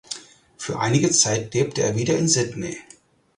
Für 0.57 0.79
einige 0.79 1.11
Zeit 1.11 1.53
lebte 1.53 1.83
er 1.83 1.95
wieder 1.95 2.17
in 2.17 2.27
Sydney. 2.27 2.75